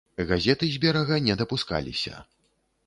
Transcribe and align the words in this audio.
Газеты 0.29 0.69
з 0.77 0.81
берага 0.85 1.21
не 1.29 1.37
дапускаліся. 1.43 2.15